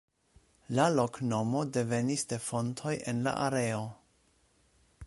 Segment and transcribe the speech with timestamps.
[0.77, 3.87] La loknomo devenis de fontoj en la areo.